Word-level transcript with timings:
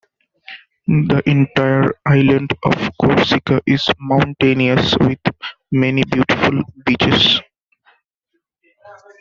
The 0.87 1.21
entire 1.29 1.91
island 2.07 2.53
of 2.65 2.73
Corsica 2.99 3.61
is 3.67 3.87
mountainous 3.99 4.97
with 4.99 5.19
many 5.71 6.01
beautiful 6.09 6.63
beaches. 6.87 7.39